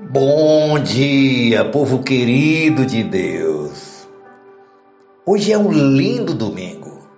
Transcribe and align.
Bom 0.00 0.78
dia, 0.78 1.64
povo 1.64 2.04
querido 2.04 2.86
de 2.86 3.02
Deus. 3.02 4.06
Hoje 5.26 5.52
é 5.52 5.58
um 5.58 5.72
lindo 5.72 6.34
domingo, 6.34 7.10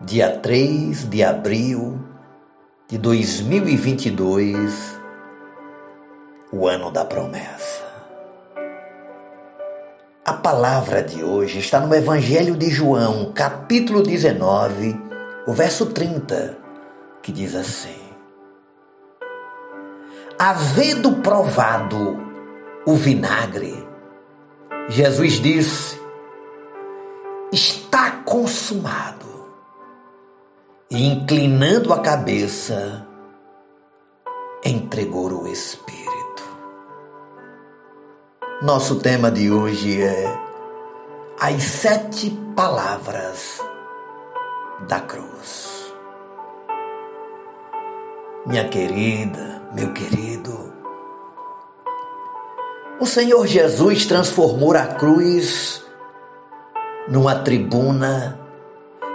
dia 0.00 0.28
3 0.28 1.08
de 1.08 1.22
abril 1.22 2.00
de 2.88 2.98
2022, 2.98 4.98
o 6.52 6.66
ano 6.66 6.90
da 6.90 7.04
promessa. 7.04 7.84
A 10.24 10.32
palavra 10.32 11.04
de 11.04 11.22
hoje 11.22 11.60
está 11.60 11.78
no 11.78 11.94
Evangelho 11.94 12.56
de 12.56 12.70
João, 12.70 13.30
capítulo 13.32 14.02
19, 14.02 15.00
o 15.46 15.52
verso 15.52 15.86
30, 15.86 16.58
que 17.22 17.30
diz 17.30 17.54
assim: 17.54 18.09
Havendo 20.42 21.16
provado 21.16 22.18
o 22.86 22.94
vinagre, 22.94 23.86
Jesus 24.88 25.34
disse: 25.34 26.00
Está 27.52 28.22
consumado. 28.24 29.26
E 30.90 31.06
inclinando 31.08 31.92
a 31.92 32.00
cabeça, 32.00 33.06
entregou 34.64 35.42
o 35.42 35.46
Espírito. 35.46 36.42
Nosso 38.62 38.98
tema 38.98 39.30
de 39.30 39.50
hoje 39.50 40.00
é 40.00 40.24
as 41.38 41.62
sete 41.62 42.30
palavras 42.56 43.60
da 44.88 45.00
cruz. 45.00 45.79
Minha 48.46 48.68
querida, 48.68 49.62
meu 49.72 49.92
querido, 49.92 50.72
o 52.98 53.04
Senhor 53.04 53.46
Jesus 53.46 54.06
transformou 54.06 54.74
a 54.74 54.86
cruz 54.86 55.84
numa 57.06 57.34
tribuna 57.40 58.40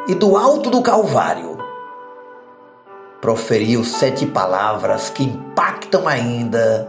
e 0.08 0.14
do 0.14 0.38
alto 0.38 0.70
do 0.70 0.82
Calvário 0.82 1.58
proferiu 3.20 3.84
sete 3.84 4.28
palavras 4.28 5.10
que 5.10 5.24
impactam 5.24 6.08
ainda 6.08 6.88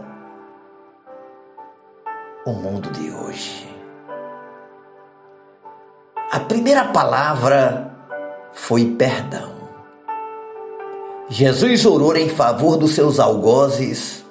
o 2.45 2.51
mundo 2.51 2.91
de 2.91 3.09
hoje. 3.09 3.67
A 6.31 6.39
primeira 6.41 6.85
palavra 6.85 7.91
foi 8.53 8.85
perdão. 8.85 9.56
Jesus 11.29 11.85
orou 11.85 12.15
em 12.15 12.29
favor 12.29 12.77
dos 12.77 12.91
seus 12.91 13.19
algozes 13.19 14.25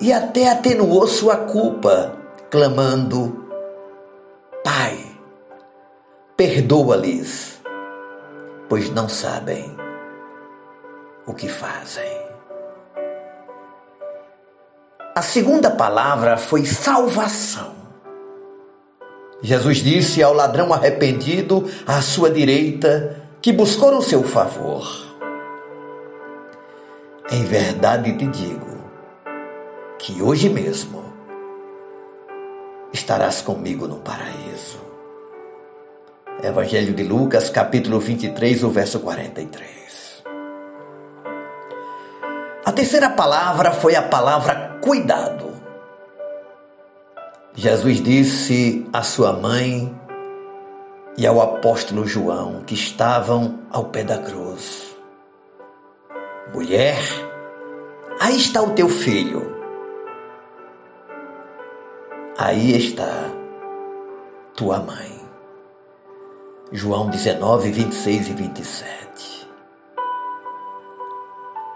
e 0.00 0.12
até 0.12 0.52
atenuou 0.52 1.08
sua 1.08 1.36
culpa, 1.36 2.14
clamando: 2.48 3.44
Pai, 4.62 4.96
perdoa-lhes, 6.36 7.60
pois 8.68 8.88
não 8.90 9.08
sabem 9.08 9.76
o 11.26 11.34
que 11.34 11.48
fazem. 11.48 12.28
A 15.16 15.22
segunda 15.22 15.72
palavra 15.72 16.36
foi 16.36 16.64
salvação. 16.64 17.74
Jesus 19.42 19.78
disse 19.78 20.22
ao 20.22 20.32
ladrão 20.32 20.72
arrependido 20.72 21.68
à 21.84 22.00
sua 22.00 22.30
direita 22.30 23.24
que 23.42 23.52
buscou 23.52 23.96
o 23.96 24.02
seu 24.02 24.22
favor 24.22 25.07
em 27.30 27.44
verdade 27.44 28.16
te 28.16 28.26
digo 28.26 28.78
que 29.98 30.22
hoje 30.22 30.48
mesmo 30.48 31.04
estarás 32.92 33.42
comigo 33.42 33.86
no 33.86 33.98
paraíso. 33.98 34.80
Evangelho 36.42 36.94
de 36.94 37.02
Lucas, 37.02 37.50
capítulo 37.50 37.98
23, 38.00 38.62
o 38.64 38.70
verso 38.70 39.00
43. 39.00 40.24
A 42.64 42.72
terceira 42.72 43.10
palavra 43.10 43.72
foi 43.72 43.94
a 43.94 44.02
palavra 44.02 44.78
cuidado. 44.80 45.48
Jesus 47.54 48.00
disse 48.00 48.88
à 48.92 49.02
sua 49.02 49.32
mãe 49.32 49.94
e 51.16 51.26
ao 51.26 51.42
apóstolo 51.42 52.06
João 52.06 52.62
que 52.64 52.74
estavam 52.74 53.58
ao 53.70 53.86
pé 53.86 54.04
da 54.04 54.18
cruz: 54.18 54.96
Mulher, 56.54 57.27
aí 58.20 58.36
está 58.36 58.62
o 58.62 58.70
teu 58.70 58.88
filho. 58.88 59.56
Aí 62.38 62.76
está 62.76 63.30
tua 64.54 64.78
mãe. 64.78 65.18
João 66.70 67.08
19, 67.08 67.70
26 67.70 68.28
e 68.28 68.32
27. 68.32 69.48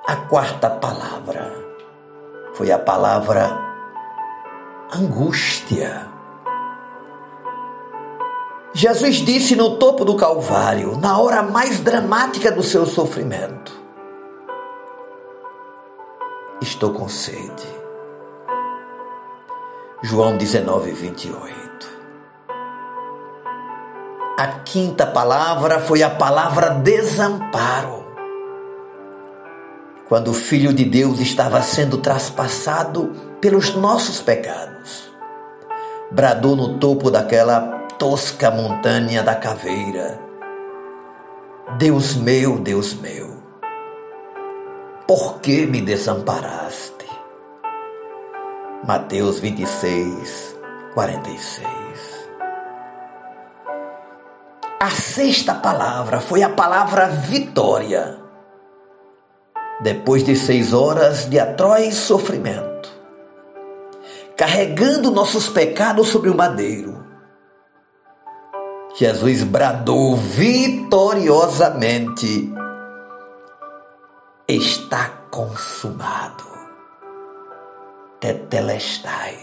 A 0.07 0.17
quarta 0.17 0.69
palavra 0.69 1.53
foi 2.55 2.71
a 2.71 2.79
palavra 2.79 3.59
angústia. 4.95 6.09
Jesus 8.75 9.17
disse 9.17 9.57
no 9.57 9.77
topo 9.79 10.05
do 10.05 10.17
Calvário, 10.17 10.97
na 10.99 11.19
hora 11.19 11.43
mais 11.43 11.81
dramática 11.81 12.51
do 12.51 12.63
seu 12.63 12.87
sofrimento: 12.87 13.82
estou 16.63 16.93
com 16.93 17.09
sede. 17.09 17.67
João 20.03 20.37
19, 20.37 20.93
28. 20.93 21.63
A 24.39 24.47
quinta 24.65 25.07
palavra 25.07 25.81
foi 25.81 26.03
a 26.03 26.11
palavra 26.11 26.71
desamparo. 26.71 28.03
Quando 30.09 30.29
o 30.29 30.35
Filho 30.35 30.73
de 30.73 30.85
Deus 30.85 31.21
estava 31.21 31.63
sendo 31.63 31.99
traspassado 31.99 33.13
pelos 33.41 33.75
nossos 33.75 34.21
pecados, 34.21 35.11
bradou 36.11 36.57
no 36.57 36.79
topo 36.79 37.11
daquela 37.11 37.61
tosca 37.99 38.51
montanha 38.51 39.23
da 39.23 39.35
caveira: 39.35 40.19
Deus 41.79 42.17
meu, 42.17 42.59
Deus 42.59 42.95
meu, 42.95 43.32
por 45.13 45.43
que 45.43 45.67
me 45.67 45.83
desamparaste? 45.83 47.05
Mateus 48.89 49.41
26, 49.41 50.57
46. 50.95 51.69
A 54.81 54.89
sexta 54.89 55.57
palavra 55.57 56.19
foi 56.19 56.43
a 56.43 56.49
palavra 56.49 57.09
vitória. 57.09 58.23
Depois 59.83 60.25
de 60.25 60.35
seis 60.35 60.73
horas 60.73 61.29
de 61.29 61.39
atroz 61.39 61.95
sofrimento, 61.95 62.89
carregando 64.35 65.11
nossos 65.11 65.51
pecados 65.51 66.09
sobre 66.09 66.31
o 66.31 66.35
madeiro, 66.35 67.05
Jesus 68.97 69.43
bradou 69.43 70.17
vitoriosamente 70.17 72.51
está 74.57 75.09
consumado. 75.31 76.45
Tetelestai. 78.21 79.39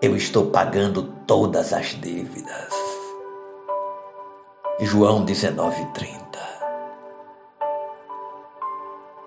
Eu 0.00 0.14
estou 0.14 0.50
pagando 0.50 1.02
todas 1.26 1.72
as 1.72 1.86
dívidas. 2.00 2.74
João 4.80 5.24
19:30. 5.24 6.38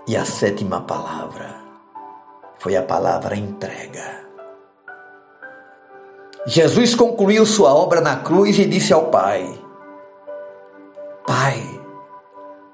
E 0.08 0.16
a 0.16 0.26
sétima 0.26 0.82
palavra 0.82 1.56
foi 2.60 2.76
a 2.76 2.84
palavra 2.84 3.36
entrega. 3.36 4.28
Jesus 6.46 6.96
concluiu 6.96 7.46
sua 7.46 7.74
obra 7.74 8.00
na 8.00 8.18
cruz 8.18 8.58
e 8.60 8.66
disse 8.66 8.94
ao 8.94 9.08
Pai: 9.08 9.69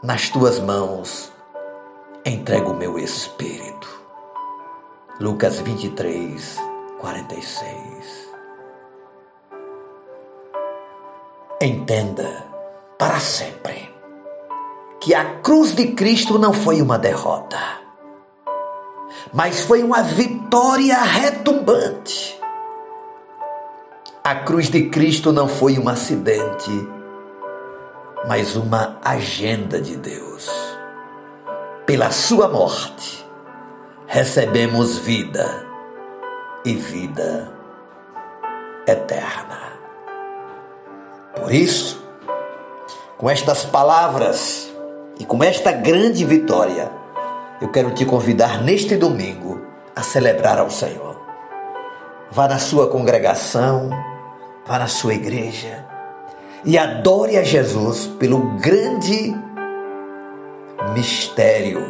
nas 0.06 0.30
tuas 0.30 0.60
mãos 0.60 1.34
entrego 2.24 2.74
o 2.74 2.76
meu 2.76 3.00
espírito. 3.00 3.90
Lucas 5.20 5.60
23, 5.62 6.60
46. 7.00 8.30
Entenda 11.60 12.46
para 13.00 13.20
sempre 13.20 13.92
que 15.00 15.16
a 15.16 15.40
cruz 15.40 15.74
de 15.74 15.88
Cristo 15.94 16.38
não 16.38 16.54
foi 16.54 16.84
uma 16.84 17.00
derrota, 17.00 17.58
mas 19.34 19.62
foi 19.62 19.82
uma 19.82 20.04
vitória 20.04 21.02
retumbante. 21.02 22.40
A 24.24 24.36
cruz 24.36 24.70
de 24.70 24.88
Cristo 24.88 25.32
não 25.32 25.48
foi 25.48 25.80
um 25.80 25.90
acidente, 25.90 26.95
mas 28.28 28.56
uma 28.56 28.98
agenda 29.04 29.80
de 29.80 29.96
Deus. 29.96 30.50
Pela 31.86 32.10
sua 32.10 32.48
morte, 32.48 33.26
recebemos 34.08 34.98
vida 34.98 35.66
e 36.64 36.74
vida 36.74 37.52
eterna. 38.88 39.74
Por 41.36 41.52
isso, 41.52 42.04
com 43.18 43.30
estas 43.30 43.64
palavras 43.66 44.74
e 45.20 45.26
com 45.26 45.44
esta 45.44 45.72
grande 45.72 46.26
vitória, 46.26 46.92
eu 47.62 47.70
quero 47.70 47.92
te 47.92 48.06
convidar 48.06 48.64
neste 48.64 48.98
domingo 48.98 49.62
a 49.96 50.02
celebrar 50.02 50.58
ao 50.58 50.70
Senhor. 50.70 51.16
Vá 52.32 52.48
na 52.48 52.58
sua 52.58 52.88
congregação, 52.88 53.90
vá 54.66 54.80
na 54.80 54.88
sua 54.88 55.14
igreja 55.14 55.95
e 56.66 56.78
adore 56.80 57.38
a 57.38 57.44
Jesus 57.44 58.08
pelo 58.20 58.40
grande 58.58 59.36
mistério, 60.94 61.84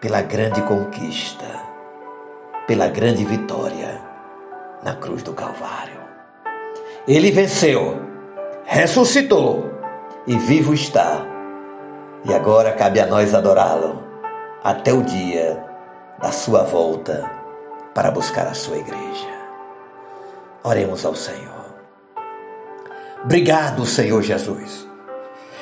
pela 0.00 0.22
grande 0.22 0.62
conquista, 0.62 1.44
pela 2.66 2.88
grande 2.88 3.24
vitória 3.24 4.00
na 4.82 4.94
cruz 4.94 5.22
do 5.22 5.34
Calvário. 5.34 6.00
Ele 7.06 7.30
venceu, 7.30 8.00
ressuscitou 8.64 9.70
e 10.26 10.36
vivo 10.38 10.72
está. 10.72 11.26
E 12.24 12.32
agora 12.32 12.72
cabe 12.72 13.00
a 13.00 13.06
nós 13.06 13.34
adorá-lo 13.34 14.02
até 14.64 14.92
o 14.92 15.02
dia 15.02 15.62
da 16.18 16.32
sua 16.32 16.62
volta 16.62 17.30
para 17.94 18.10
buscar 18.10 18.46
a 18.46 18.54
sua 18.54 18.78
igreja. 18.78 19.28
Oremos 20.64 21.04
ao 21.04 21.14
Senhor. 21.14 21.57
Obrigado, 23.24 23.84
Senhor 23.84 24.22
Jesus. 24.22 24.86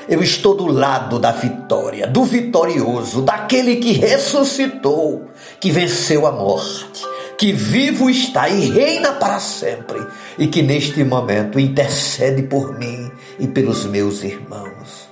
Eu 0.08 0.23
estou 0.23 0.55
do 0.55 0.67
lado 0.67 1.19
da 1.19 1.32
vitória, 1.32 2.06
do 2.06 2.23
vitorioso, 2.23 3.23
daquele 3.23 3.76
que 3.76 3.93
ressuscitou, 3.93 5.29
que 5.58 5.70
venceu 5.70 6.26
a 6.26 6.32
morte, 6.32 7.05
que 7.37 7.53
vivo 7.53 8.08
está 8.08 8.49
e 8.49 8.70
reina 8.70 9.12
para 9.12 9.41
sempre, 9.41 10.06
e 10.38 10.47
que 10.47 10.62
neste 10.62 11.03
momento 11.03 11.58
intercede 11.58 12.43
por 12.44 12.79
mim 12.79 13.11
e 13.38 13.49
pelos 13.49 13.85
meus 13.85 14.23
irmãos. 14.23 15.09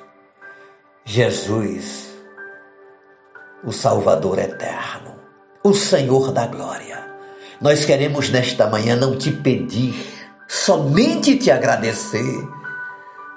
Jesus, 1.05 2.09
o 3.65 3.73
Salvador 3.73 4.39
eterno, 4.39 5.17
o 5.63 5.75
Senhor 5.75 6.31
da 6.31 6.47
glória. 6.47 7.05
Nós 7.61 7.85
queremos 7.85 8.31
nesta 8.31 8.69
manhã 8.69 8.95
não 8.95 9.17
te 9.17 9.33
pedir, 9.33 10.14
somente 10.47 11.37
te 11.37 11.51
agradecer 11.51 12.49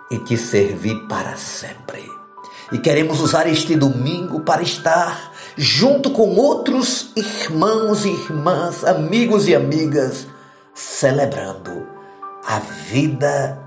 e 0.09 0.19
te 0.19 0.38
servir 0.38 1.07
para 1.07 1.36
sempre. 1.36 2.06
E 2.71 2.80
queremos 2.80 3.21
usar 3.21 3.48
este 3.48 3.75
domingo 3.75 4.42
para 4.42 4.62
estar 4.62 5.31
junto 5.56 6.12
com 6.12 6.36
outros 6.36 7.12
irmãos 7.15 8.06
e 8.06 8.09
irmãs, 8.09 8.83
amigos 8.83 9.48
e 9.48 9.56
amigas, 9.56 10.27
celebrando 10.74 11.88
a 12.45 12.59
vida 12.59 13.57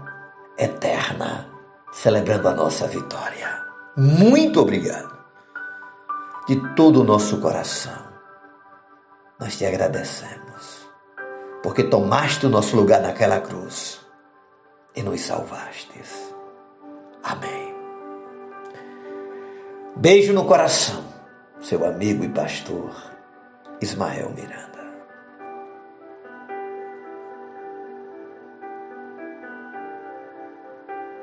eterna, 0.57 1.49
celebrando 1.93 2.49
a 2.49 2.55
nossa 2.55 2.87
vitória. 2.87 3.61
Muito 3.97 4.61
obrigado. 4.61 5.19
De 6.47 6.57
todo 6.75 7.01
o 7.01 7.05
nosso 7.05 7.39
coração, 7.39 8.11
nós 9.39 9.57
te 9.57 9.65
agradecemos, 9.65 10.80
porque 11.63 11.85
tomaste 11.85 12.47
o 12.47 12.49
nosso 12.49 12.77
lugar 12.77 13.01
naquela 13.01 13.41
cruz 13.41 14.01
e 14.95 15.03
nos 15.03 15.21
salvastes. 15.21 16.35
Amém. 17.23 17.75
Beijo 19.97 20.33
no 20.33 20.45
coração, 20.45 21.05
seu 21.61 21.85
amigo 21.85 22.25
e 22.25 22.29
pastor 22.29 22.91
Ismael 23.81 24.31
Miranda. 24.31 24.80